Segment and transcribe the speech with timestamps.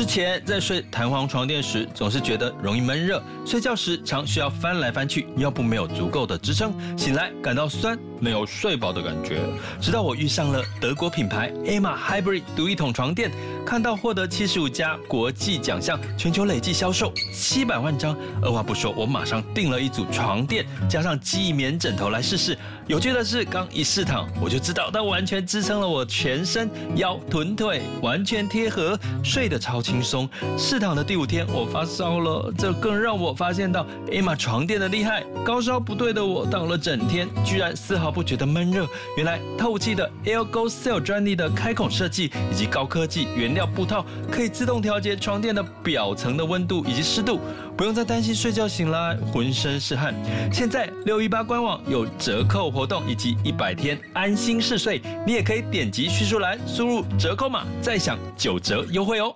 [0.00, 9.42] 之前在睡弹簧床垫时，总是觉得容易闷热，睡觉时常需要翻来翻去，腰部没有足够的支撑，醒来感到酸，没有睡饱的感觉。
[9.78, 13.30] 直到我遇上了德国品牌 Emma Hybrid 独一桶床垫，
[13.70, 22.58] 看到获得七十五家国际奖项，全球累计销售七百万张，二话不说，我马上订了一组床垫，加上记忆棉枕头来试试。
[22.88, 30.28] 有趣的是，刚一试躺，我就知道它完全支撑了我全身，腰、臀、腿完全贴合，睡得超轻松。
[30.58, 35.22] 试躺的第五天，我发烧了，这更让我发现到 Emma 床垫的厉害。
[35.44, 38.84] 高烧不对的我，躺了整天，居然丝毫不觉得闷热。
[39.16, 47.40] 原来透气的 AirgoCell 专利的开孔设计，以及高科技原料布套，可以自动调节床垫的表层的温度以及湿度。
[47.76, 50.14] 不用再担心睡觉醒来浑身是汗。
[50.52, 59.34] 现在六一八官网有折扣活动以及一百天安心试睡，你也可以点击叙述栏输入折扣码，再享九折优惠哦。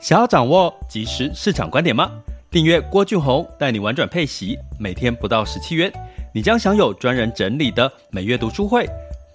[0.00, 2.10] 想要掌握即时市场观点吗？
[2.48, 5.92] 订阅郭俊宏带你玩转配息，每天不到十七元，
[6.32, 8.88] 你将享有专人整理的每月读书会、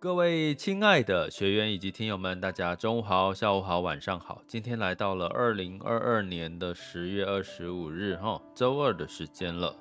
[0.00, 4.40] 各位亲爱的学员以及听友们，大家中午好、下午好、晚上好。
[4.46, 9.74] 今天来到了二零二二年的十月二十五日，哈，周二的时间了，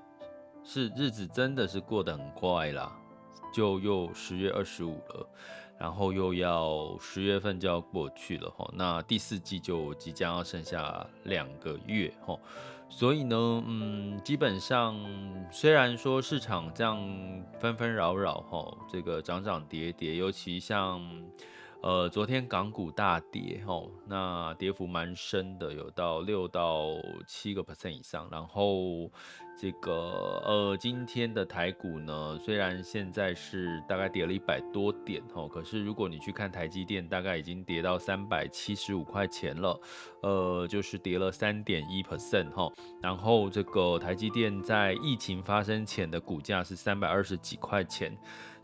[0.63, 2.91] 是日子真的是过得很快啦，
[3.53, 5.29] 就又十月二十五了，
[5.77, 12.35] 然后又要十月份就要过去了，哈，那第四季就即将要剩下两个月，哈。
[12.89, 14.95] 所以呢，嗯，基本上
[15.51, 16.97] 虽然说市场这样
[17.59, 21.01] 纷纷扰扰哈，这个涨涨跌跌，尤其像
[21.81, 26.87] 呃昨天港股大跌哈，那跌幅蛮深的，有到六到
[27.27, 29.09] 七个 percent 以上，然后。
[29.59, 39.81] 这个呃，今天的台股呢，虽然现在是大概跌了一百多点哈，可是如果你去看台积电，大概已经跌到三百七十五块钱了，
[40.21, 42.71] 呃，就是跌了三点一 percent 哈。
[43.01, 48.15] 然后这个台积电在疫情发生前的股价是三百二十几块钱，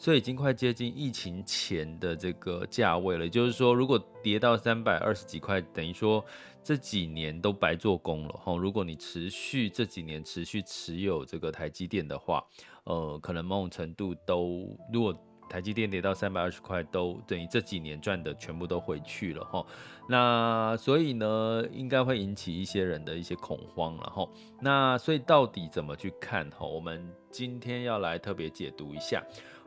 [0.03, 3.23] 所以已经快接近疫情前的这个价位了。
[3.23, 6.23] 也就是说，如果跌到三百二十几块，等于说。
[6.65, 8.55] 这几年都白做工了哈！
[8.55, 12.41] 如果你持续这几年持续持有这个台积电的话，
[12.85, 15.13] 呃，可能某种程度都，如果
[15.49, 19.65] 台积电跌到三百二十块，都等于这几年赚的全部都回去了哈。
[20.07, 24.25] 那所以呢，应该会引起一些人的一些恐慌了哈。
[24.61, 26.65] 那所以到底怎么去看哈？
[26.65, 29.21] 我们今天要来特别解读一下。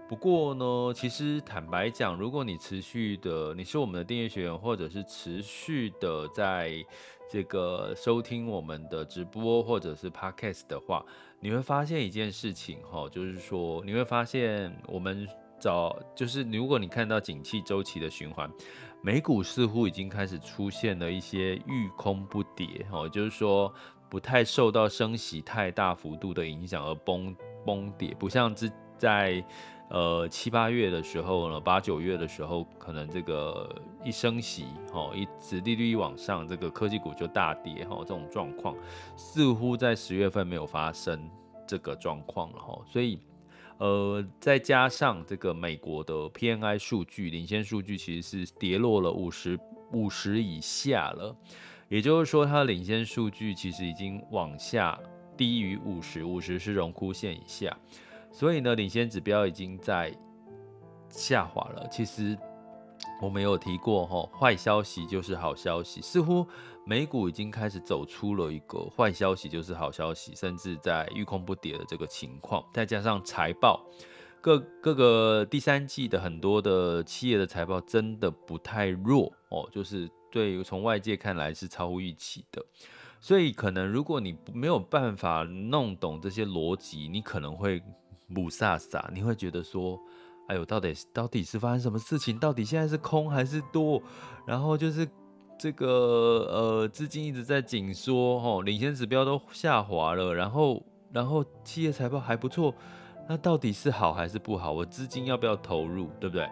[0.09, 6.73] 不过呢，其实坦白讲，如果你持续的，你是我们的订阅学员，或者是持续的在
[7.29, 11.05] 这个收听我们的直播或者是 podcast 的话，
[11.41, 15.27] 你会发现一件事情哈，就是说你会发现我们
[15.59, 18.49] 早就是如果你看到景气周期的循环，
[19.03, 23.75] 美股似乎已经开始出现了一些遇空不跌哈，就是说
[24.09, 27.35] 不太受到升息太大幅度的影响而崩
[27.65, 29.45] 崩跌，不像之在。
[29.89, 33.73] 呃，七八月的时候呢，八九月的时候，可能这个
[34.05, 38.75] 一升息，哦，一直利率一往上，这个科技股就大跌，哈，这种状况
[39.17, 41.31] 似乎在十月份没有发生
[41.69, 43.21] 这个状况了，哈，所以，
[43.79, 49.57] 呃，再加上这个美国的 PMI 数据领先数据其实是跌落了五十
[49.93, 51.37] 五十以下了，
[51.89, 54.99] 也就是说，它领先数据其实已经往下
[55.37, 57.75] 低于五十，五十是荣枯线以下。
[58.37, 60.15] 所以呢，领先指标已经在
[61.09, 61.89] 下滑了。
[61.91, 62.37] 其实
[63.23, 66.03] 我们有提过，哈，坏消息就是好消息。
[66.03, 66.47] 似乎
[66.85, 72.63] 美股已经开始走出了一个坏消息就是好消息，甚至在遇空不跌的这个情况。
[72.75, 73.83] 再加上财报，
[74.43, 79.67] 各各个第三季的很多的企业的财报真的不太弱哦。
[79.73, 82.63] 就是对从外界看来是超乎预期的。
[83.19, 87.83] 所以可能如果你没有办法弄懂这些逻辑，你可能会
[88.27, 90.01] 母萨萨，你会觉得说，
[90.49, 92.39] 哎呦，到底到底是发生什么事情？
[92.39, 94.03] 到底现在是空还是多？
[94.47, 95.09] 然后就是
[95.59, 95.87] 这个
[96.51, 100.83] 呃资金一直在紧缩，哦，领先指标都下滑了，然后
[101.13, 102.75] 然后企业财报还不错，
[103.29, 104.73] 那到底是好还是不好？
[104.73, 106.49] 我资金要不要投入，对不对？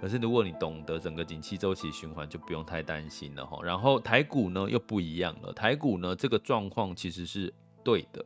[0.00, 3.56] 可是如果你懂得整个景气周期循环，就不用太担心了哈。
[3.62, 7.54] 然后台股呢又不一样了，台股呢这个状况其实是
[7.84, 8.24] 对的，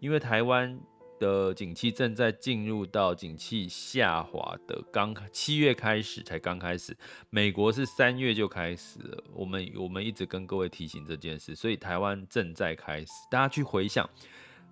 [0.00, 0.76] 因为台湾
[1.18, 6.96] 的景气正在进入到景气下滑的刚七月开始才刚开始，
[7.30, 9.24] 美国是三月就开始了。
[9.32, 13.10] 我们我们一直跟各位提醒这件事，所以台湾正在开始。
[13.30, 14.08] 大家去回想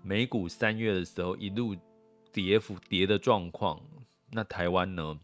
[0.03, 1.77] 美股三月的时候一路
[2.33, 3.81] 跌幅跌的状况，
[4.31, 5.19] 那台湾呢？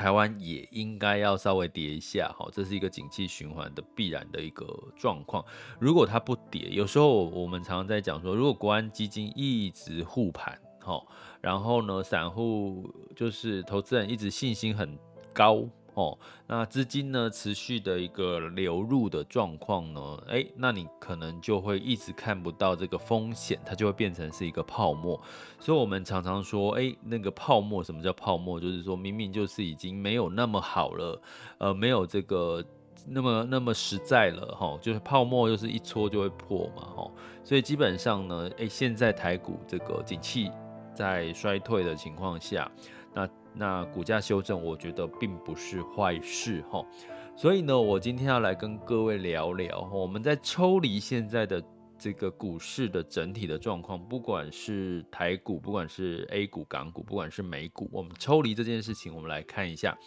[0.00, 4.66] 台湾也应该要稍微跌一下，哈，这是一个景气循环的必然的一个
[4.96, 5.44] 状况。
[5.78, 10.98] 如果它不跌，有时候我们常常在讲说，如果国安基金一直护盘，哈，
[11.42, 14.98] 然后呢，散户就是投资人一直信心很
[15.34, 15.68] 高。
[16.00, 25.20] 哦，那资金呢持续的一个流入的状况呢，哎，那你可能就会一直看不到这个风险，它就会变成是一个泡沫。
[25.58, 28.58] 所以，我们常常说，哎，那个泡沫，什么叫泡沫？
[28.58, 31.20] 就是说明明就是已经没有那么好了，
[31.58, 32.64] 呃，没有这个
[33.06, 37.10] 那么那么实在了，哈，就是泡沫就是一戳就会破嘛，哈。
[37.44, 40.50] 所以基本上呢，哎，现在台股这个景气
[40.94, 42.70] 在衰退的情况下，
[43.14, 43.28] 那。
[43.52, 46.86] 那股价修正，我觉得并不是坏事哈。
[47.36, 51.60] 所以呢，我今天要来跟各位聊聊，我们在抽离现在的
[51.98, 59.98] 这个股市的整体的状况，不管是台股，不管是 A 股、港股，不管是美股，我们抽离这件事情，我们来看一下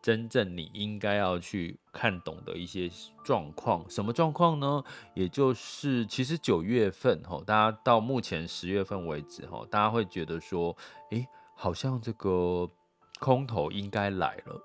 [0.00, 2.88] 真正你应该要去看懂的一些
[3.24, 3.84] 状况。
[3.90, 4.84] 什么状况呢？
[5.14, 10.76] 也就是其实九月份哈，大家到目前十月份为止哈，大家会觉得说，
[11.10, 11.26] 诶，
[11.64, 12.70] 好像这个。
[13.20, 14.60] 空头应该来了，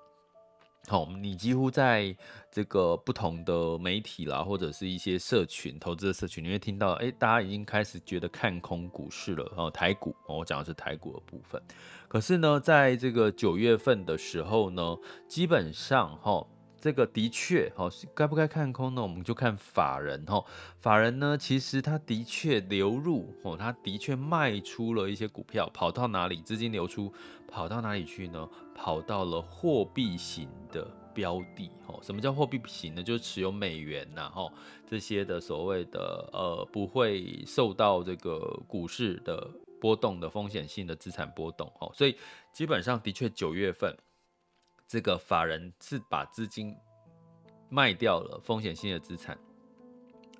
[0.88, 2.14] 好，你几乎在
[2.50, 11.62] 这个不同的媒体啦，或者是一些社群投资的社群，你会听到，哎，大家已经开始觉得看空股市了，哦，台股，我讲的是台股的部分。
[12.08, 16.44] 可是呢，在这个九月份的时候呢，基本上，哈。
[16.80, 19.02] 这个的确，哈，该不该看空呢？
[19.02, 20.42] 我们就看法人，哈，
[20.78, 26.36] 法人呢，其实他的确流入，哦，他的确卖出了一些股票，跑到哪里？
[26.40, 27.12] 资金流出
[27.46, 28.48] 跑到哪里去呢？
[28.74, 33.02] 跑到了货币型的标的，哈，什么叫货币型呢？
[33.02, 34.50] 就是持有美元呐，哈，
[34.88, 39.46] 这些的所谓的呃，不会受到这个股市的
[39.78, 42.16] 波动的风险性的资产波动，哈，所以
[42.54, 43.94] 基本上的确九月份。
[44.90, 46.74] 这个法人是把资金
[47.68, 49.38] 卖掉了风险性的资产，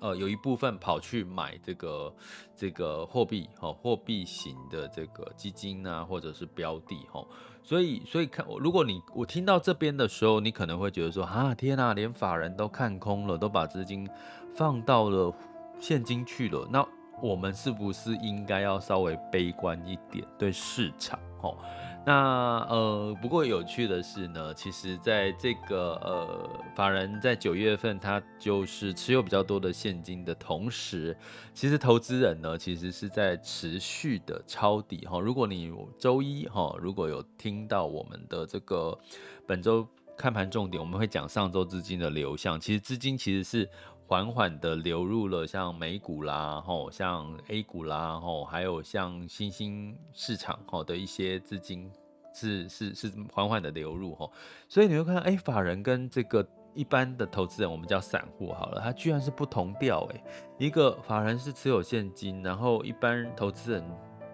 [0.01, 2.13] 呃，有一部分跑去买这个
[2.53, 7.25] 这个货币，哈，货币型的这个基金啊，或者是标的，哈，
[7.63, 14.05] 所以所以看，如果你我听到这边的时候，你可能会觉得说，啊，天哪，连法人都看空了，都把资金
[14.53, 15.33] 放到了
[15.79, 16.85] 现金去了，那
[17.21, 21.55] 我们是不是应该要稍微悲观一点对市场，哈？
[22.03, 31.15] 那呃，不过有趣的是呢，其实在这个呃，法人在九月份，他就是持有比较多的现金的同时，
[31.53, 35.19] 其实投资人呢，其实是在持续的抄底哈。
[35.19, 38.97] 如果你周一哈，如果有听到我们的这个
[39.45, 43.69] 本周看盘重点，我们会讲上周资金的流向，其实资金其实是
[44.11, 51.89] 缓缓的流入了像美股啦，吼，像 A 股啦，吼，还有像新兴市场吼的一些资金
[52.33, 54.29] 是是是缓缓的流入吼，
[54.67, 60.21] 所以你会看到，哎，法人跟这个一般的投资人，我们叫散户好了，他居然是不同调，哎，
[60.57, 63.81] 一个法人是持有现金，然后一般投资人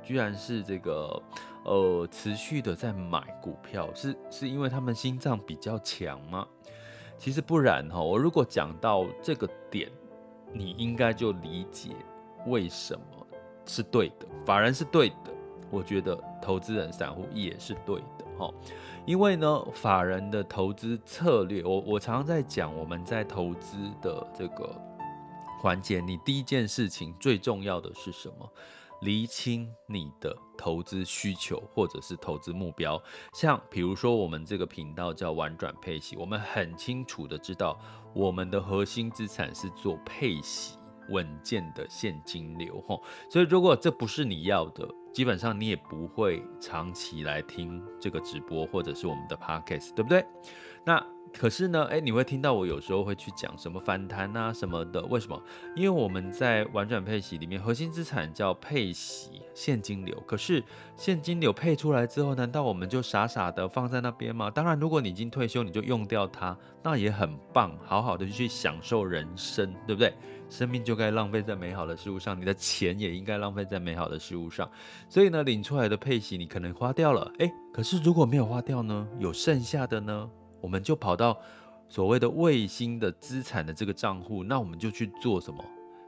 [0.02, 1.22] 居然是这个
[1.66, 6.48] 呃持续的在买股票，是是因为他们心脏比较强吗？
[7.18, 9.92] 其实不然哈，我如果讲到这个点，
[10.54, 11.90] 你应该就理解
[12.46, 13.28] 为什么
[13.66, 15.34] 是对的，法人是对的，
[15.72, 18.54] 我觉得投资人散户也是对的哈，
[19.06, 24.74] 因为呢，法人的投资策略，我我常常在讲，我们在投资的这个
[25.60, 28.50] 环节，你第一件事情最重要的是什么？
[29.02, 33.02] 厘清你的投资需求或者是投资目标，
[33.34, 37.80] 像比如说我们这个频道叫玩转配息，我们很清楚的知道
[38.14, 40.78] 我们的核心资产是做配息
[41.10, 50.26] 稳健的现金流吼，所以如果这不是你要的，基本上你也不会长期来听这个直播或者是我们的 podcast，对不对？
[50.88, 55.40] 那可是呢，诶，你会听到我有时候会去讲什么反弹啊什么的，为什么？
[55.76, 60.18] 因为我们在玩转配息里面，核心资产叫配息现金流。
[60.26, 60.64] 可是
[60.96, 64.50] 现金流配出来之后，难道我们就傻傻的放在那边吗？
[64.50, 70.14] 当然，如果你已经退休，你就用掉它，那也很棒，好好的去享受人生，对不对？
[70.50, 74.68] 生命就该浪费在美好的事物上，你的钱也应该浪费在美好的事物上。
[75.10, 79.06] 所以呢，领出来的配息你可能花掉了，诶，可是如果没有花掉呢？
[79.20, 80.30] 有剩下的呢？
[80.68, 81.40] 我们就跑到
[81.88, 85.64] 所谓的卫星的资产的这个账户，那我们就去做什么？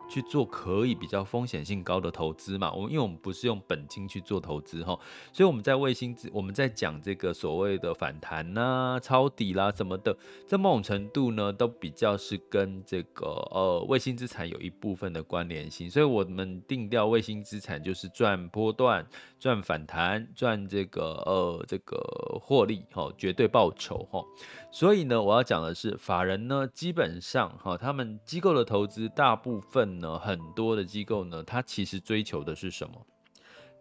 [0.09, 2.73] 去做可以比较风险性高的投资嘛？
[2.73, 4.99] 我们因为我们不是用本金去做投资哈，
[5.31, 15.87] 所以我们在卫星我们在讲这个所谓的反弹呐、抄底啦什么的，在某种程度呢，都比较是跟这个呃卫星资产有一部分的关联性。
[15.87, 19.07] 所以我们定调卫星资产就是赚波段、
[19.39, 21.97] 赚反弹、赚这个呃这个
[22.41, 24.23] 获利哈，绝对报酬哈。
[24.69, 33.05] 所以呢，我要讲的是，法人呢，基本上哈，他们机构的投资，大部分呢，很多的机构呢，它其实追求的是什么？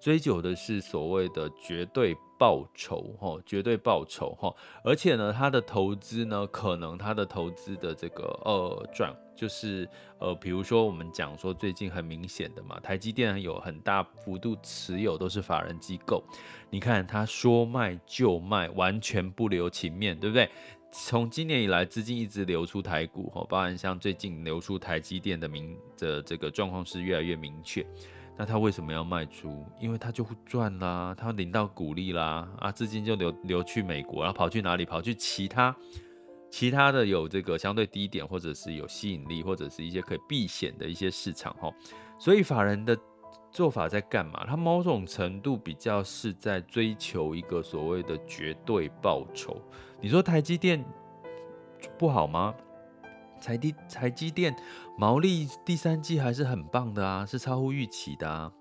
[0.00, 4.54] 追求的是所谓的绝对报酬哈，绝对报酬哈。
[4.84, 9.88] 而且呢，他的投资呢，可能他的投资的这个呃转，就是
[10.18, 16.22] 呃，比如说我们讲说最近很明显的嘛，台积电有很大幅度持有都是法人机构，
[16.70, 20.48] 你看他说卖就卖，完全不留情面，对不对？
[20.90, 27.84] 从今年以来，资金一直流出台股，哈，包含像最近流出台积电的明的这个状况是越来越明确。
[28.38, 29.66] 那他为什么要卖出？
[29.80, 34.84] 因为他就会赚啦，他领到股利啦，啊，资金就流流去美国，然后跑去哪里？
[34.84, 35.74] 跑去其他
[36.48, 41.68] 其他的有这个相对低点，或者是有吸引力，或者是一些可以避险的一些市场，哈。
[42.16, 42.96] 所以法人的
[43.50, 44.46] 做法在干嘛？
[44.46, 49.60] 他某种程度比较是在追求一个所谓的绝对报酬。
[50.00, 50.84] 你说台积电
[51.98, 52.54] 不好吗？
[53.40, 54.54] 台积台积电
[54.96, 58.52] 毛利第三季还是很棒的啊，是超乎预期的啊。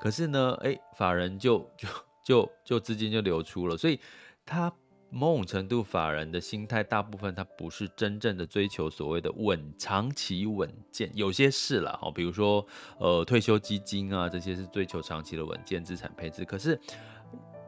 [0.00, 1.88] 可是呢，诶，法人就就
[2.22, 3.98] 就就资金就流出了，所以
[4.44, 4.72] 他
[5.10, 12.66] 某种程度法人的心态，大部分他不是真正的追求所谓的稳长期稳健，有些是啦，哦，比如说
[12.98, 16.78] 呃退休基金啊，这些是追求长期的稳健资产配置，可是。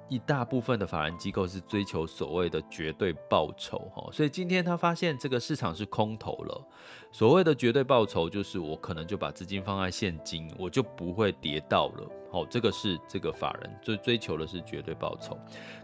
[0.08, 6.68] 一大部分的法人机构是追求所谓的绝对报酬，哈，所以今天他发现这个市场是空头了。
[7.10, 15.36] 所谓的绝对报酬，就是我可能就把资金放在现金，我就不会跌到了，好，这个是这个法人最追求的是绝对报酬。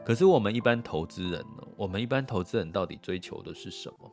[0.05, 1.67] 可是我们一般投资人呢？
[1.77, 4.11] 我们一般投资人到底追求的是什么？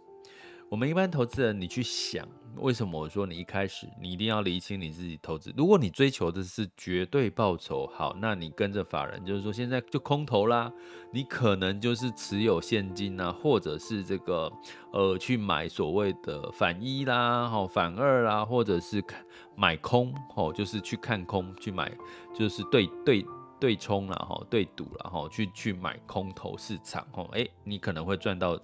[0.69, 5.51] 我们一般投资人，你去想，为什么我说你一开始你一定要厘清你自己投资？
[5.57, 10.71] 如果你追求的是绝对报酬，好，那你跟着法人，就是说现在就空头啦，
[11.11, 14.51] 你可能就是持有现金啊，或者是这个
[14.93, 21.91] 呃去买所谓的反一啦，好反二啦，或者是看买空，哦，就是去看空去买，
[22.31, 23.25] 就是对对
[23.59, 28.59] 对冲啦，哈，对赌啦，哈，去去买空头市场，哦，哎，你可能会赚到。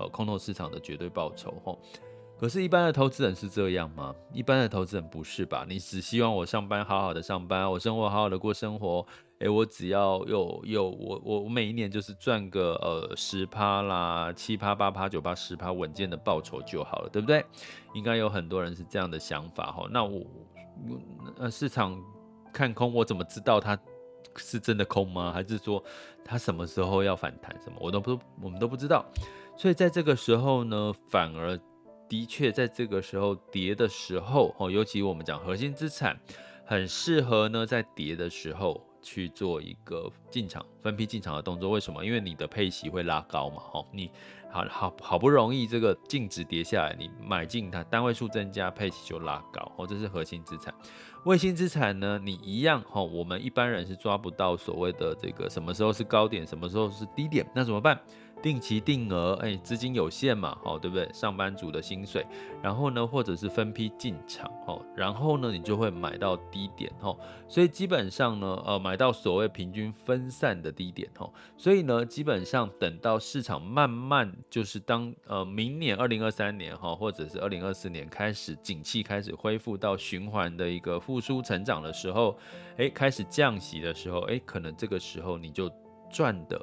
[0.00, 1.78] 呃，空头市场的绝对报酬吼，
[2.38, 4.14] 可是，一般的投资人是这样吗？
[4.32, 5.66] 一般的投资人不是吧？
[5.68, 9.06] 你只希望我上班好好的上班，我生活好好的过生活，
[9.40, 17.44] 哎，我只要有有我我每一年就是赚个呃十趴啦，七趴八趴九趴十趴稳健的报酬就好了，对不对？
[17.92, 19.86] 应该有很多人是这样的想法吼。
[19.88, 20.22] 那我
[21.36, 22.02] 呃市场
[22.54, 23.78] 看空，我怎么知道它
[24.36, 25.30] 是真的空吗？
[25.30, 25.82] 还是说
[26.24, 27.54] 它什么时候要反弹？
[27.62, 29.04] 什么我都不我们都不知道。
[29.60, 31.54] 所以在这个时候呢，反而
[32.08, 36.18] 的确在这个时候跌的时候，哦，尤其我们讲核心资产，
[36.64, 41.68] 很适合呢在跌的时候去做一个进场分批进场的动作。
[41.68, 42.02] 为什么？
[42.02, 44.10] 因为你的配息会拉高嘛，哦，你
[44.50, 50.72] 好好好不容易这个净值跌下来，你买进它单位数增加，配息就拉高，哦，这是核心资产。
[51.26, 58.00] 卫星资产呢，你一样，哦，我们一般人是抓不到所谓的这个什么时候是高点，什么时候是低点，那怎么办？
[58.42, 61.08] 定期定额，哎，资金有限嘛，好，对不对？
[61.12, 62.26] 上班族的薪水，
[62.62, 67.18] 然后呢，或者是分批进场，哦，然后呢，你就会买到低点，哦，
[67.48, 82.38] 所以基本上呢，呃，买到所谓平均分散的低点，哦，所以呢，基本上等到市场慢慢就是当呃明年二零二三年，哈，或者是二零二四年开始景气开始恢复到循环的一个复苏成长的时候，
[82.78, 85.70] 哎，开始降息的时候，哎，可能这个时候你就
[86.10, 86.60] 赚的。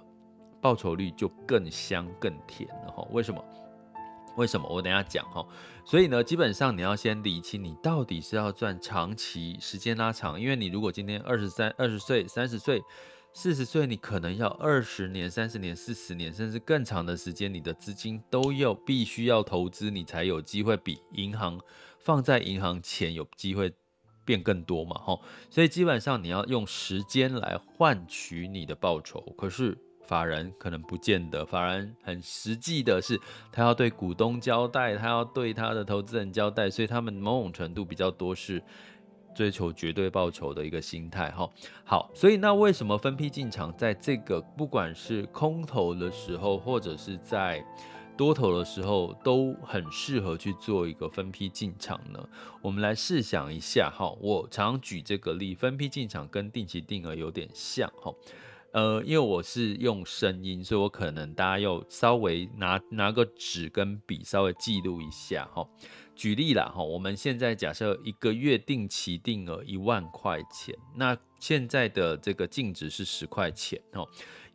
[0.61, 3.07] 报酬率就更香更甜了哈？
[3.11, 3.43] 为什么？
[4.35, 4.67] 为什么？
[4.69, 5.45] 我等下讲哈。
[5.85, 12.83] 所以呢，基本上你要先理清，你到底是要赚长期时间拉长，因为你如果今天二十三、二十岁、三十岁、
[13.33, 21.59] 四十岁，你可能要二十年、三十年、四十年，甚至更长的时间，你的资金都要必须要投资，你才有机会比银行
[21.99, 23.73] 放在银行钱有机会
[24.25, 25.21] 变更多嘛，吼。
[25.49, 29.21] 所以基本上你要用时间来换取你的报酬。
[29.37, 33.19] 可是法人可能不见得，法人很实际的是，
[33.51, 38.63] 他要对股东交代，他要对他的投资人交代，所以他们某种程度比较多是。
[39.35, 41.47] 追求绝对报酬的一个心态，哈，
[41.85, 47.63] 好，所以那为什么分批进场，在这个不管是空头的时候，或者是在
[48.17, 52.27] 多头的时候，都很适合去做一个分批进场呢？
[52.63, 58.11] 我们来试想一下，哈，我常举这个例，分批进场跟定期定额有点像，哈，
[58.77, 65.67] 呃，因为我是用声音，所以我可能大家要稍微拿拿个纸跟笔稍微记录一下，哈。
[66.15, 74.07] 举例啦，哈，我们现在假设一个月定期定额一万块钱，那现在的这个净值是十块钱，哦。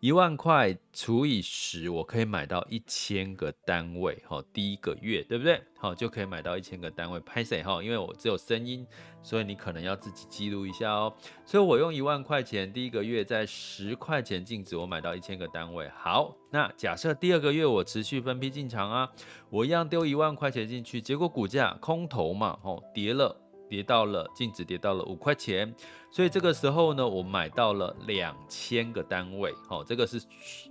[0.02, 5.62] 一万块除以十，我可以买到一千个单位，哈，第一个月，对不对？
[5.78, 7.20] 好，就可以买到一千个单位。
[7.20, 8.84] 拍谁哈，因为我只有声音，
[9.22, 11.14] 所以你可能要自己记录一下哦。
[11.46, 15.88] 所以我用一万块钱，第一个月在十块钱净值，我买到一千个单位。
[15.90, 19.08] 好，那假设第二个月我持续分批进场啊，
[19.50, 23.41] 我一样丢一万块钱进去，结果股价空头嘛，吼，跌了。
[23.72, 25.74] 跌到了净值跌到了五块钱，
[26.10, 30.22] 所以这个时候呢，我买到了两千个单位，好，这个是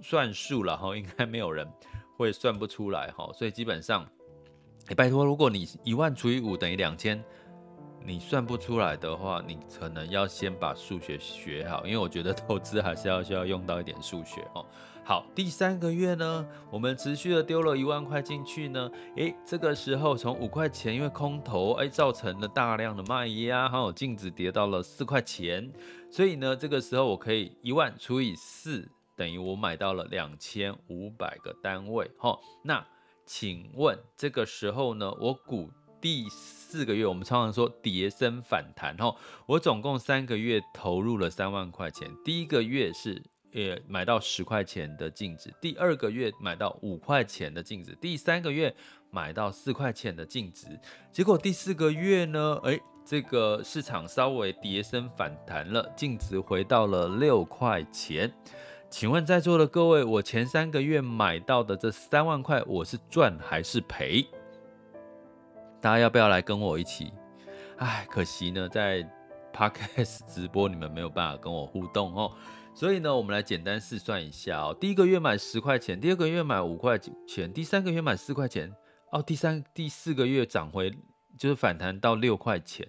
[0.04, 1.68] 算数了哈，应该没有人
[2.16, 4.08] 会算不出来哈，所以基本上，
[4.90, 7.20] 欸，拜托，如果你一万除以五等于两千，
[8.12, 14.66] 你算不出来的话，你可能要先把数学学好，因为我觉得投资还是要需要用到一点数学哦。
[15.06, 25.72] 好，第三个月呢，我们持续的丢了一万块进去呢，诶，这个时候从五块钱，因为空头，诶，造成了大量的卖压，还有净值跌到了四块钱，
[26.10, 32.86] 所以呢，这个时候我可以一万除以四，等于我买到了两千五百个单位，哈，那
[33.26, 39.16] 请问这个时候呢，我股第四个月，我们常常说跌升反弹，哈，
[39.46, 43.22] 我总共三个月投入了三万块钱，第一个月是。
[43.54, 48.74] 呃买到十块钱的净值，第二个月买到五块钱的净值，第三个月
[49.10, 50.68] 买到四块钱的净值，
[51.12, 58.34] 结果第四个月呢，哎，这个市场稍微跌升反弹了，净值回到了六块钱。
[58.90, 64.26] 请问在座的各位，我前三个月买到的这三万块，我是赚还是赔？
[65.82, 67.12] 大家要不要来跟我一起？
[67.78, 69.04] 哎，可惜呢，在
[69.52, 72.32] Podcast 直播你们没有办法跟我互动哦。
[72.74, 74.78] 所以呢，我们来简单试算一下哦。
[74.80, 78.72] 第一个月买十块钱，第二个月买五块钱，第三个月买四块钱，
[79.12, 80.90] 哦，第三、第四个月涨回
[81.38, 82.88] 就是反弹到六块钱，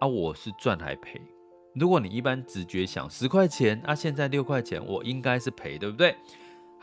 [0.00, 1.20] 啊，我是赚还赔？
[1.74, 6.16] 如果你一般直觉想十块钱，啊，现在六块钱，我应该是赔，对不对？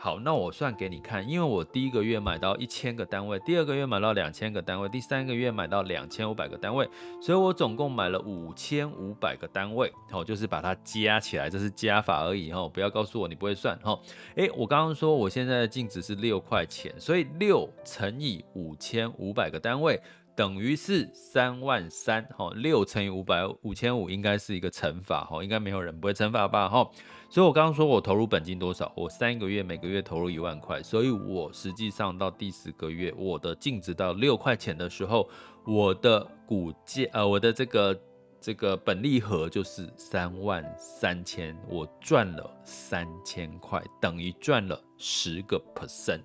[0.00, 6.88] 好，那我算给你看，因为我第一个月买到一千个单位，第二个月买到两千个单位，第三个月买到两千五百个单位，
[7.20, 9.92] 所以我总共买了五千五百个单位。
[10.08, 13.98] 好，就是把它加起来，这是加法而已哈，不要告诉我你不会算哈。
[14.36, 20.00] 诶，我刚刚说我现在的净值是六块钱，所以六乘以五千五百个单位。
[20.36, 26.88] 等于是三万三，哈，六乘以五百五千五应该是一个乘法，哈，应该没有人不会乘法吧，哈，
[27.30, 35.28] 所以我刚刚说我投入本金多少，我三个月每个月投入一万块，所以我实际上到第十个月，我的净值到六块钱的时候，
[35.66, 38.00] 我的股价，呃，我的这个
[38.40, 46.22] 这个本利和就是三万三千，我赚了三千块，等于赚了十个 percent，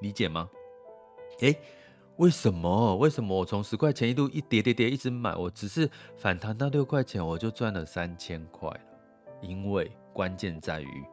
[0.00, 0.48] 理解吗？
[1.40, 1.54] 诶。
[2.16, 2.96] 为什么？
[2.96, 8.68] 为什么我从十块钱一度一跌跌跌一直买，我只是反弹到六块钱，我就赚了三千块？
[9.40, 11.04] 因为关键在于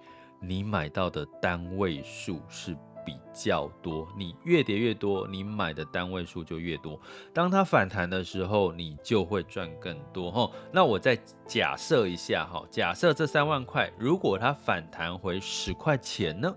[0.42, 2.78] 你买到的单位数是。
[3.06, 7.00] 比较多，你越跌越多，你买的单位数就越多。
[7.32, 10.52] 当它反弹的时候，你就会赚更多哈。
[10.72, 16.52] 那我再假设一下哈，假设这三万块，如果它反弹回十块钱呢？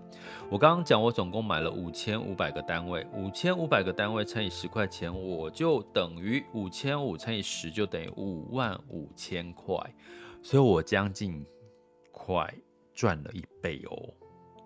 [0.49, 9.77] 我刚刚讲，我总共买了五千五百个单位，五千五百个单位乘以十块钱，我就等于五千五乘以十就等于五万五千块，
[10.41, 11.45] 所以我将近
[12.33, 12.53] 快
[12.93, 14.13] 赚了一倍哦。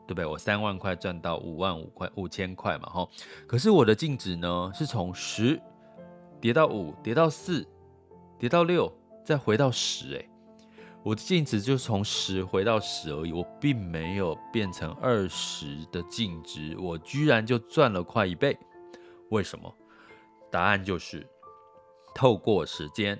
[0.06, 0.26] 对不对？
[0.26, 3.08] 我三万块赚到五万五块五千块嘛，哈。
[3.48, 5.58] 可是我的净值呢，是从十
[6.42, 7.66] 跌到五，跌到四，
[8.38, 8.92] 跌到六，
[9.24, 10.18] 再回到十。
[10.18, 10.30] 哎，
[11.04, 18.58] 我的净值就从十回到十而已，我并没有变成二十的净值，我居然就赚了快一倍。
[19.30, 19.74] 为什么？
[20.52, 21.26] 答案就是
[22.14, 23.18] 透过时间。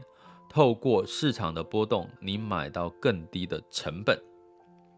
[0.50, 4.22] 透过市场的波动，你买到更低的成本，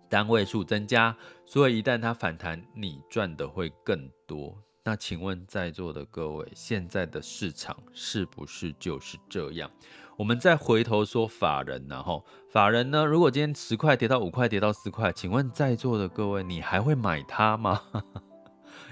[0.10, 1.16] 单位数增加，
[1.46, 4.58] 所以一旦它反弹，你赚的会更多。
[4.84, 9.70] 那请问在座的各位，现在的市场是不是就是这样？
[10.16, 13.04] 我们再回头说法人，然后法人呢？
[13.04, 17.82] 如果今天十块跌到五块，跌到四块，请问在座的各位，你还会买它吗？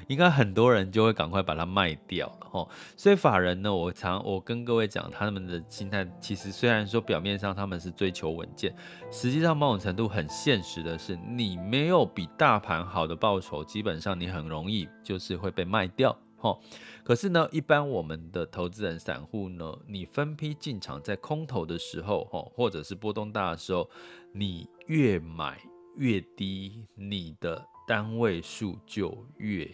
[0.07, 8.73] 应该很多人就会赶快把它卖掉了吼，所以法人呢，我常我跟各位讲，他们的心态其实虽然说表面上他们是追求稳健，
[9.11, 16.61] 实际上某种程度很现实的是，你没有比大盘好的报酬，基本上你很容易就是会被卖掉吼。
[17.03, 23.89] 可是呢，一般我们的投资人散户呢，你分批进场在空头的时候吼，或者是波动大的时候，
[24.33, 25.59] 你越买
[25.97, 29.69] 越低，你的单位数就越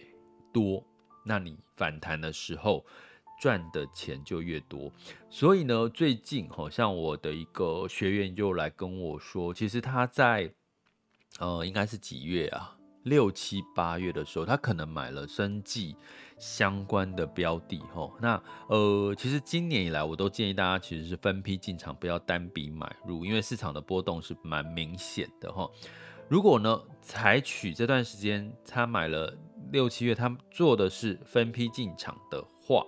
[0.51, 0.83] 多，
[1.23, 2.85] 那你反弹的时候
[3.41, 4.91] 赚的钱就越多。
[5.29, 10.51] 所以呢，最近好像我的一个学员就来跟我说，其实他在
[11.39, 12.75] 呃，应该是几月啊？
[13.03, 15.95] 六七八月的时候，他可能买了生计
[16.37, 17.79] 相关的标的。
[17.93, 25.49] 吼，那呃，其实今年以来，我都建议大家其实是分批进场，不要单笔买入，因为市场的波动是蛮明显的。
[25.53, 25.71] 吼，
[26.27, 29.33] 如果呢，采取这段时间他买了。
[29.71, 32.85] 六七月，他们做的是分批进场的话，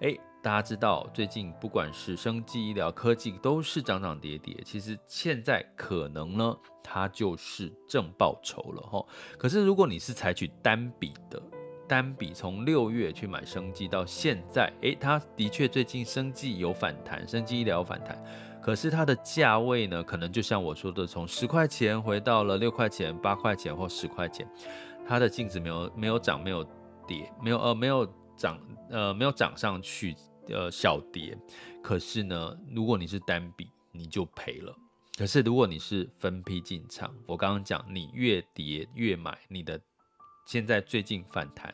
[0.00, 4.56] 诶，大家知道最近不管是生技、医疗、科技都是涨涨跌跌。
[4.64, 9.04] 其实现在可能呢，它就是正报酬了哈。
[9.38, 11.42] 可是如果你是采取单笔的，
[11.86, 18.22] 单笔从六月去买生技到现在，诶，它的确最近生技有反弹，生技医疗有反弹。
[18.62, 24.48] 可是它的价位呢，可能就像我说的，从十块钱回到了六块钱、八块钱或十块钱。
[25.06, 26.64] 它的净值没有没有涨，没有
[27.06, 28.58] 跌，没有呃没有涨
[28.90, 30.16] 呃没有涨上去，
[30.48, 31.36] 呃小跌。
[31.82, 34.74] 可是呢，如果你是单笔，你就赔了。
[35.16, 39.80] 可是如果你是分批进场，我刚刚讲，你越跌越买，你的
[40.44, 41.72] 现在最近反弹，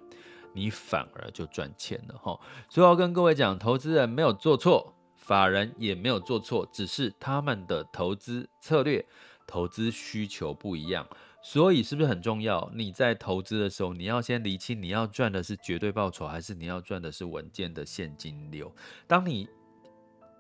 [0.52, 2.38] 你反而就赚钱了哈。
[2.68, 9.06] 所以要跟各位讲，投资人没有做错，法人也没有做错，只是他们的投资策略、
[9.46, 11.06] 投资需求不一样。
[11.42, 12.70] 所以是不是很重要？
[12.74, 18.70] 你在投资的时候，你要先厘清你要赚的是绝对报酬，还是你要赚的是稳健的现金流。
[19.06, 19.48] 当你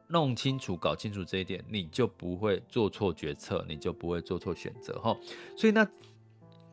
[0.08, 4.98] 弄清楚、搞清楚这一点，你就不会做错决策，你就不会做错选择。
[5.00, 5.16] 哈，
[5.56, 5.88] 所以那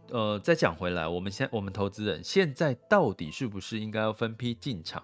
[0.10, 5.04] 呃，再讲回来，我们现我们投资人现在到底是不是应该要分批进场，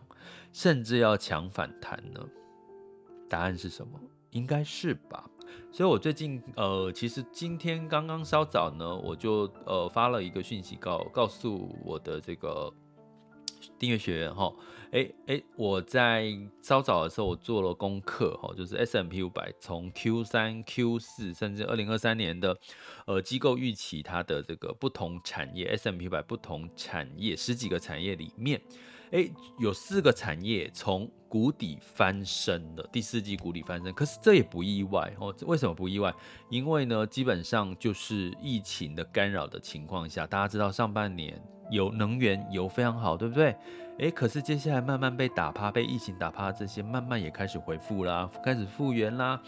[0.52, 2.26] 甚至要抢反弹呢？
[3.30, 4.00] 答案是什么？
[4.32, 5.30] 应该是吧。
[5.72, 12.72] 所以，我最近呃，其实今天刚刚稍早呢，我就呃发了一个讯息告告诉我的这个
[13.80, 14.54] 订阅学员哈，
[14.92, 16.28] 哎哎，我在
[16.62, 22.56] 稍早的时候我做了功课哈，就是 S M P 五百从 Q 三、Q 四甚至二零二三年的
[23.08, 28.62] 呃机构预期它的这个不同产业 S M P 五百不同产业十几个产业里面。
[29.14, 35.34] 诶，有四个产业从谷底翻身了，第四季谷底翻身，可是这也不意外哦。
[35.46, 36.12] 为什么不意外？
[36.50, 43.56] 因为呢，基本上就是疫情的干扰的情况下，大家知道上半年有能源油非常好，对不对？
[44.00, 49.40] 诶，可是接下来慢慢被打趴，被疫情打趴，这些慢慢也开始恢复啦，开始复原啦。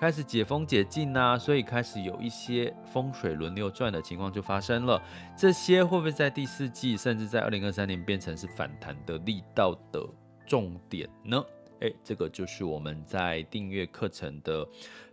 [0.00, 4.98] 开始解封解禁啊，所以开始有一些风水轮流转的情况就发生了。
[5.36, 10.02] 这些会不会在第四季，甚至在二零二三年变成是反弹的力道的
[10.46, 11.44] 重点呢？
[11.80, 14.66] 诶，这个就是我们在订阅课程的，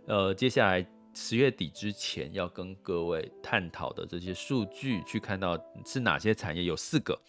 [0.06, 7.20] 呃，接下来十月底之前要跟各位探讨的这些数据，去看到是哪些产业，有四个。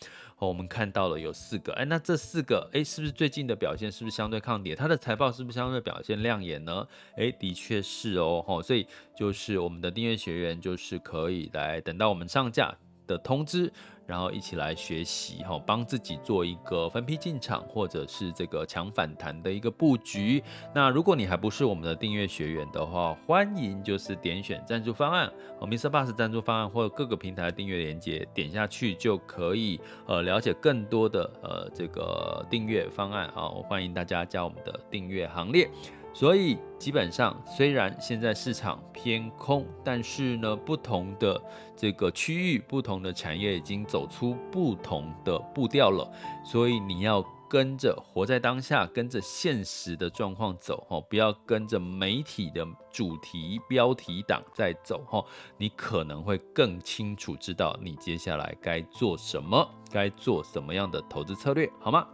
[0.47, 4.75] 我们看到了有四个，哎，那这四个，哎，是不是最近的表现是不是相对抗跌？
[4.75, 6.87] 它的财报是不是相对表现亮眼呢？
[7.17, 12.73] 哎，的确是哦，吼，所以就是我们的订阅学员就是可以来等到我们上架
[13.05, 13.71] 的通知。
[14.09, 20.43] 然后一起来学习哈，帮自己做一个分批进场，或者是这个抢反弹的一个布局。
[20.73, 25.91] 那如果你还不是我们的订阅学员的话，欢迎就是点选赞助方案，哦，Mr.
[25.91, 35.69] Bus 赞助方案或者各个平台的订阅链接，点下去就可以呃了解更多的呃这个订阅方案啊，欢迎大家加我们的订阅行列。
[36.13, 41.41] 所以基本上，虽然现在市场偏空，但是呢，不同的
[41.75, 46.09] 这个区域、不同的产业已经走出不同的步调了。
[46.43, 55.23] 所以你要跟着活在当下，跟着现实的状况走哦，不要跟着媒体的主题标题党在走哦。
[55.57, 62.07] 你可能会更清楚知道你接下来该做什么，该做什么样的投资策略，好吗？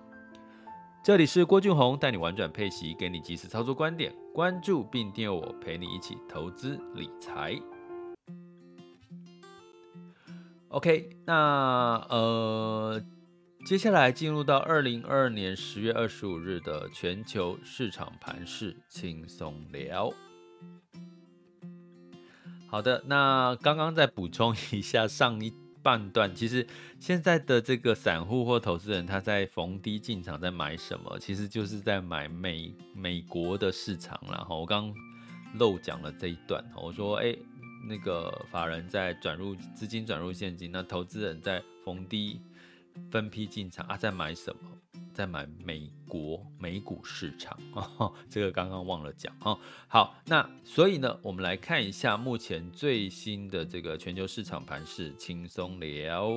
[1.05, 7.55] 这里是郭俊宏，带你玩转配息，给你及时操作观点，关注并订阅我，陪你一起投资理财。
[10.69, 12.99] OK，那呃，
[13.67, 20.11] 接下来进入到二零二二年十月二十五日的全球市场盘势轻松聊。
[22.65, 25.53] 好的，那刚刚再补充一下上一
[25.85, 26.65] 半段，其实
[26.99, 34.91] 现在的这个散户或投资人他在逢低进场在买什么，其实就是在买美美国的市场然后，我刚
[35.59, 37.35] 漏讲了这一段，我说哎，
[37.87, 42.41] 那个法人在转入资金转入现金，那投资人在逢低
[43.11, 44.74] 分批进场啊，在买什么？
[45.15, 49.57] 在买美国美股市场， 哦，这个刚刚忘了讲哦。
[49.87, 56.29] 好，那所以呢，我们来看一下目前最新的这个全球市场盘势，轻松聊。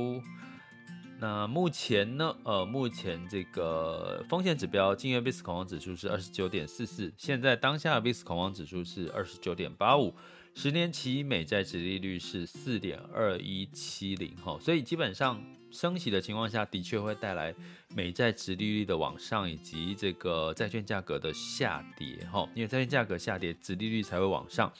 [1.20, 10.14] 那目前呢，呃，目前这个风险指标，近月 VIX 恐慌指数是二十九点四四，现在当下 VIX 恐慌指数是二十九点八五，
[10.54, 15.40] 十年期美债殖利率是四点二一七零，哈，所以基本上。
[15.70, 17.54] 升息的情况下的确会带来
[17.94, 24.72] 美债殖利率的往上，以及这个债券价格的下跌，哈，因为债券价格下跌，殖利率才会往上。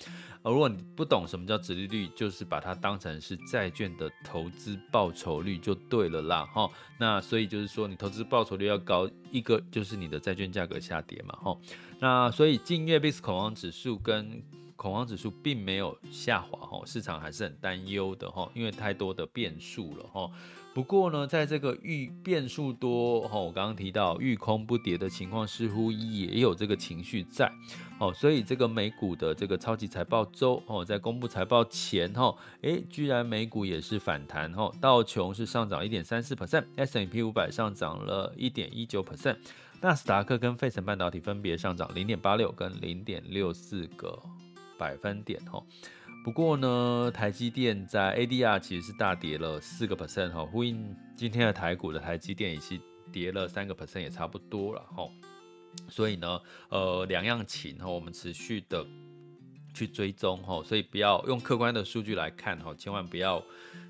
[0.43, 6.67] 而如果你不懂什么叫殖利率，就是把它当成是债券的投资报酬率就对了啦，哈。
[6.99, 11.59] 那所以就是说，你投资报酬率要高，一个就是你的债券价格下跌嘛，哈。
[12.01, 14.43] 那所以近月 VIX 恐慌指数跟
[14.79, 20.31] 恐慌指数并没有下滑，哈，市场还是很担忧的，哈，因为太多的变数了，哈。
[20.73, 27.51] 不过呢，在这个遇变数多，哈，我刚刚提到遇空不跌的情况，似乎也有这个情绪在，
[27.99, 39.39] 哦，所以这个美股的这个超级财报周，哦，在公布财报前，哈，诶，居然美股也是反弹，哈，道琼是上涨一点三四 percent，S&P 五百上涨了一点一九 percent，
[39.81, 44.17] 纳斯达克跟费城半导体分别上涨零点八六跟零点六四个
[44.79, 45.63] 百分点，哈。
[46.25, 52.79] 不过呢，台积电在 ADR 其实是大跌了四个 percent 哈，呼应今天的台股的台积电也是
[53.11, 55.09] 跌了三个 percent，也差不多了哈。
[55.89, 58.85] 所以呢，呃，两样情哈，我们持续的
[59.73, 63.43] 去追踪哈，所以不要用客观的数据来看哈，千万不要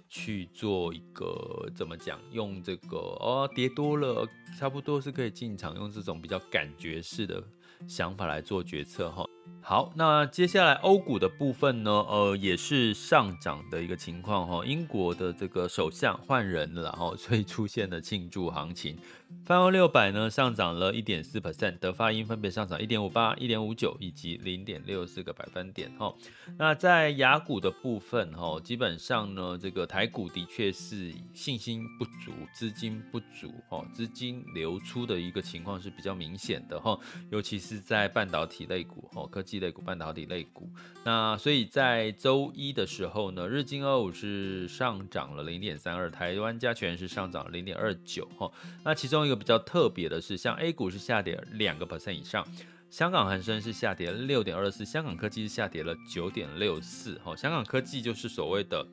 [0.08, 7.42] 去做一个怎么讲，用这个哦跌多了，差不多是可以进场，用这种比较感觉式的
[7.88, 9.24] 想法来做决策哈。
[9.60, 14.64] 好，那接下来欧股的部分呢，呃，也是上涨的一个情况哈。
[14.64, 18.96] 英国的这个首相换人了，哈 所以出现了庆祝行情。
[19.44, 26.14] 泛欧六百呢上涨了一点四 percent，德法英分别上涨一点五八、一点五九以及零点六四个百分点哈。
[26.56, 36.98] 那在雅股的部分哈，基本上呢，这个台股的确是信心不足、资金不足哈，资金流出的一个情况是比较明显的哈，
[37.30, 40.68] 尤其是在半导体类股哈、科技类股、半导体类股。
[41.04, 48.50] 那所以在周一的时候呢，日经二五是上涨了零点三二，台湾加权是上涨零点二九哈。
[48.84, 52.46] 那其中其中一个比较特别的是，像 A 股是下跌两个 percent 以上，
[52.88, 57.18] 香港恒生是下跌六点二四，香港科技是下跌了九点六四。
[57.24, 58.86] 哈，香港科技就是所谓的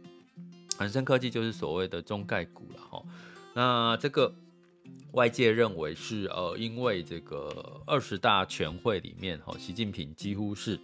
[0.79, 2.81] 恒生科技，就是所谓的中概股了。
[2.89, 3.03] 哈，
[3.53, 4.33] 那这个
[5.11, 10.79] 外界认为是呃，因为这个二十大全会里面，哈，习近平几乎是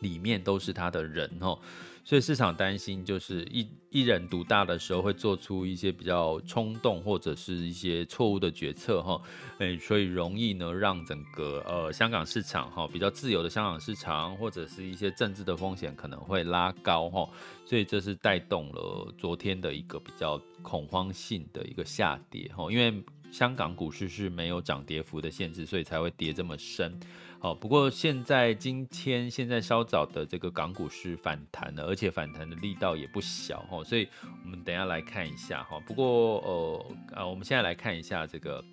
[0.00, 1.58] 里面都是他的人，哈。
[2.04, 9.20] 所以市场担心，就是一一人独大的时候，会做出一些比较冲动或者是一些错误的决策，哈，
[9.58, 17.28] 诶，所以容易呢让整个呃香港市场哈比较自由的香港市场，或者是一些政治的风险可能会拉高，哈，
[17.66, 26.98] 所以这是带动了昨天的一个比较恐慌性的一个下跌，哈，因为香港股市是没有涨跌幅的限制，所以才会跌这么深。
[27.40, 34.08] 好，不过现在今天现在稍早的这个港股是反弹了，而且反弹的力道也不小哈，所以
[34.44, 35.78] 我们等下来看一下哈。
[35.86, 38.64] 不过呃啊，我们现在来看一下这个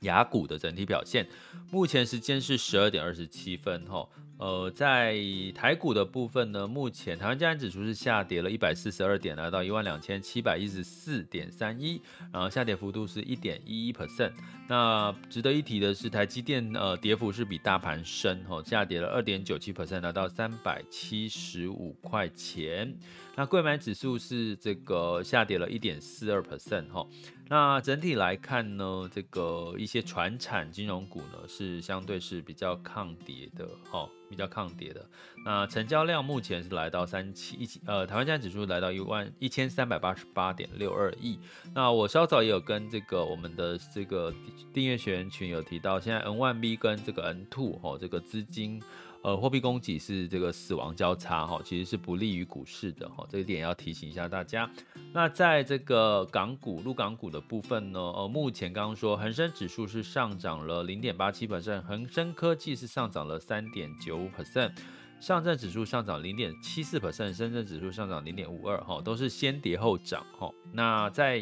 [0.00, 1.26] 雅股的整体表现，
[1.70, 4.08] 目前时间是十二点二十七分哈。
[4.42, 5.16] 呃，在
[5.54, 12.02] 台股的部分呢，目前台湾加权指数是下跌了一百四十二点，来到一万两千七百一十四点三一，
[12.32, 14.32] 然后下跌幅度是一点一一 percent。
[14.72, 22.96] 那值得一提的是，台积电呃跌幅是比大盘深哈，下跌了二点九七 percent，来到三百七十五块钱。
[23.34, 27.06] 那柜买指数是这个下跌了一点四二 percent 哈。
[27.48, 34.08] 那整体来看呢，这个一些传产金融股呢是相对是比较抗跌的哈。
[34.30, 35.06] 比较抗跌的。
[35.44, 41.38] 那成交量目前是来到三七一呃，台湾加指数来到一万一千三百八十八点六二亿。
[41.74, 44.32] 那我稍早也有跟这个我们的这个
[44.72, 48.82] 订阅学员群有提到，现在 N1B 跟这个 N2 哈，这个资金。
[49.24, 54.68] 呃，货币供给是这个死亡交叉哈，其实是不利于股市的哈，这一点要提醒一下大家。
[55.12, 64.72] 那在这个港股、陆港股的部分呢，呃，目前刚刚说恒生指数是上涨了零点八七 percent，恒生科技是上涨了三点九五 percent，
[65.20, 70.50] 上证指数上涨零点七四 percent，深圳指数上涨零点五二哈，都是先跌后涨哈。
[70.72, 71.40] 那在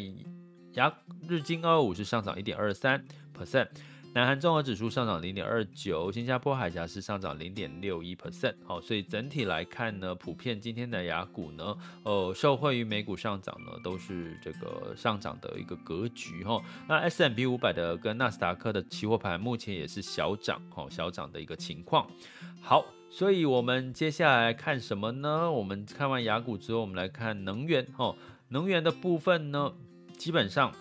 [0.73, 0.93] 亚
[1.27, 3.03] 日经二五是上涨一点二三
[3.37, 3.67] percent。
[4.13, 8.53] 南韩综合指数上涨零点二九，新加坡海峡是上涨零点六一 percent。
[8.65, 16.61] 好，所以整体来看呢，普遍今天的雅股呢，呃，受惠于美股上涨呢，都是这个上涨的一个格局哈。
[16.89, 22.05] 那 S&P 五百的跟纳斯达克的期货盘目前也是小涨，哈，小涨的一个情况。
[22.59, 25.49] 好，所以我们接下来看什么呢？
[25.49, 28.13] 我们看完雅股之后，我们来看能源，哈，
[28.49, 29.71] 能源的部分呢，
[30.21, 30.71] 基本上。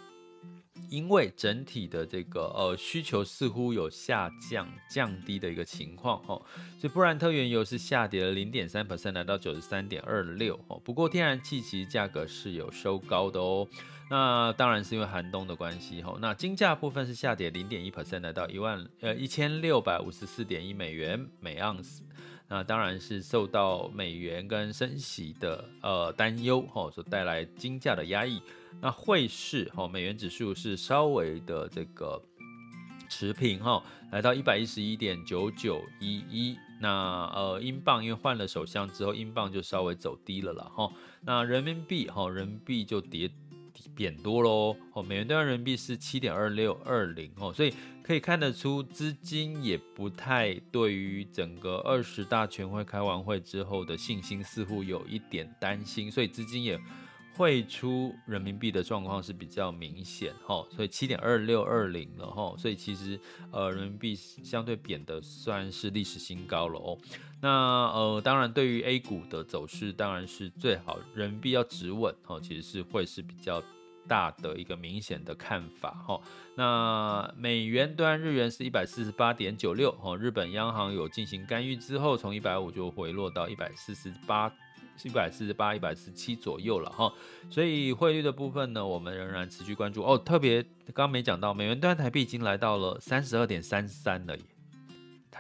[0.89, 6.43] 因为整体的这个呃需求似乎有下降降低的一个情况哦，
[6.79, 10.81] 所以布兰特原油是下跌了零点三 percent，来到九十三点二六哦。
[10.85, 13.69] 不过天然气其实价格是有收高的哦，
[14.11, 16.19] 那当然是因为寒冬的关系哦。
[16.21, 22.03] 那金价部分是下跌零点一 percent，来到一万呃一千六百五十四点一美元每盎司。
[22.51, 28.43] 那当然是受到美元跟升息的呃担忧哈所带来金价的压抑。
[28.81, 32.21] 那汇市哈，美元指数是稍微的这个
[33.09, 36.59] 持平哈，来到一百一十一点九九一一。
[36.81, 40.91] 那呃，英镑因为换了首相之后，英镑就稍微走低了啦哈。
[41.21, 43.31] 那人民币哈，人民币就跌
[43.95, 44.77] 贬多喽。
[44.93, 56.79] 哦，美元兑换人民币是七点二六二零哦，所以可以看得出资金也不太对于整个二十大全会开完会之后的信心似乎有一点担心，所以资金也。
[57.33, 63.19] 汇出人民币的状况是比较明显哈，所以七点二六二零了哈，所以其实
[63.51, 66.99] 呃人民币相对贬的算是历史新高了哦。
[67.41, 73.63] 那呃当然对于 A 股的走势当然是最好，人民币要止稳哈，其实是会是比较
[74.07, 76.21] 大的一个明显的看法哈。
[76.55, 84.53] 那美元兑日元是一百四十八点九六哈，日本央行有进行干预之后，从一百五就回落到一百四十八。
[85.03, 87.11] 一百四十八、一百四十七左右了哈，
[87.49, 90.19] 所以汇率的部分呢，我们仍然持续关注哦。
[90.19, 94.45] 特别刚刚没讲到，美元兑台币已经来到了三十二点三三了耶，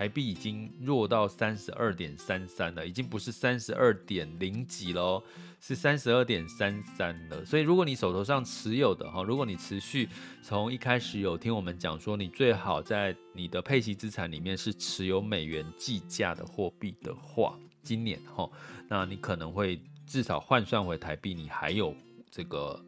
[0.01, 5.23] 台币已经弱到三十二点三三了，已经不是三十二点零几了，
[5.61, 7.45] 是三十二点三三了。
[7.45, 10.09] 所以如果你手头上持有的哈，如果你持续
[10.41, 18.49] 从一开始有听我们讲说，你最好在你的配息资产里面是持有美元计价的货币的话，今年哈。
[18.89, 21.95] 那你可能会至少换算回台币，你还有
[22.31, 22.85] 这个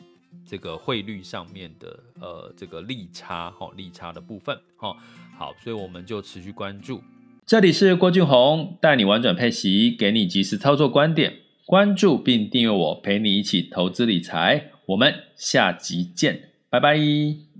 [0.47, 4.97] 这个汇率上面的呃这个利差哈，利差的部分哈。
[5.43, 7.03] 好，所以我们就持续关注。
[7.45, 11.33] 这里是郭俊宏带你玩转配息，给你及时操作观点。
[11.67, 14.71] 关注并订阅我，陪你一起投资理财。
[14.87, 17.52] 我们下集见，拜拜。